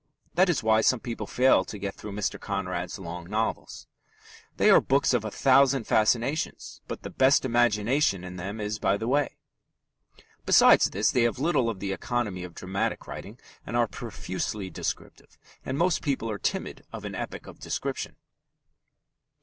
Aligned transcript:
That 0.33 0.49
is 0.49 0.63
why 0.63 0.81
some 0.81 0.99
people 0.99 1.27
fail 1.27 1.63
to 1.63 1.77
get 1.77 1.93
through 1.93 2.13
Mr. 2.13 2.39
Conrad's 2.39 2.97
long 2.97 3.29
novels. 3.29 3.85
They 4.57 4.71
are 4.71 4.81
books 4.81 5.13
of 5.13 5.23
a 5.23 5.29
thousand 5.29 5.83
fascinations, 5.85 6.81
but 6.87 7.03
the 7.03 7.11
best 7.11 7.45
imagination 7.45 8.23
in 8.23 8.35
them 8.35 8.59
is 8.59 8.79
by 8.79 8.97
the 8.97 9.07
way. 9.07 9.37
Besides 10.43 10.89
this, 10.89 11.11
they 11.11 11.21
have 11.21 11.37
little 11.37 11.69
of 11.69 11.79
the 11.79 11.93
economy 11.93 12.43
of 12.43 12.55
dramatic 12.55 13.05
writing, 13.05 13.39
but 13.63 13.75
are 13.75 13.87
profusely 13.87 14.71
descriptive, 14.71 15.37
and 15.63 15.77
most 15.77 16.01
people 16.01 16.31
are 16.31 16.39
timid 16.39 16.83
of 16.91 17.05
an 17.05 17.13
epic 17.13 17.45
of 17.45 17.59
description. 17.59 18.15